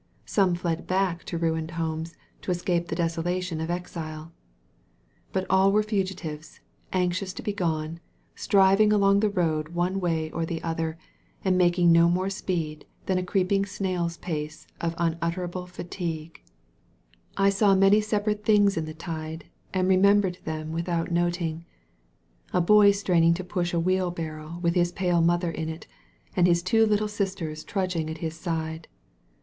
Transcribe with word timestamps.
Some 0.25 0.55
fled 0.55 0.87
back 0.87 1.25
to 1.25 1.37
ruined 1.37 1.69
homes 1.77 2.15
to 2.41 2.49
escape 2.49 2.87
the 2.87 2.95
desolation 2.95 3.61
of 3.61 3.69
exile. 3.69 4.31
But 5.31 5.45
all 5.47 5.71
were 5.71 5.83
fugi 5.83 6.15
tives, 6.15 6.59
anxious 6.91 7.33
to 7.33 7.43
be 7.43 7.53
gone, 7.53 7.99
striving 8.33 8.91
along 8.91 9.19
the 9.19 9.29
road 9.29 9.75
one 9.75 9.99
way 9.99 10.31
or 10.31 10.43
the 10.43 10.59
other, 10.63 10.97
and 11.45 11.55
making 11.55 11.91
no 11.91 12.09
more 12.09 12.31
speed 12.31 12.87
than 13.05 13.19
a 13.19 13.23
creeping 13.23 13.63
snail's 13.63 14.17
pace 14.17 14.65
of 14.79 14.95
unutterable 14.97 15.67
fatigue. 15.67 16.41
17 16.41 16.41
THE 16.41 16.41
VALLEY 16.41 17.17
OP 17.21 17.45
VISION 17.45 17.45
I 17.45 17.49
saw 17.51 17.75
many 17.75 18.01
separate 18.01 18.43
things 18.43 18.77
in 18.77 18.85
the 18.85 18.95
tide, 18.95 19.45
and 19.71 19.87
re 19.87 19.97
membered 19.97 20.39
them 20.45 20.71
without 20.71 21.11
noting. 21.11 21.63
A 22.53 22.59
boy 22.59 22.89
straining 22.89 23.35
to 23.35 23.43
push 23.43 23.71
a 23.71 23.79
wheelbarrow 23.79 24.57
with 24.63 24.73
his 24.73 24.91
pale 24.91 25.21
mother 25.21 25.51
in 25.51 25.69
it, 25.69 25.85
and 26.35 26.47
his 26.47 26.63
two 26.63 26.87
little 26.87 27.07
sisters 27.07 27.63
trudging 27.63 28.09
at 28.09 28.17
his 28.17 28.33
side. 28.35 28.87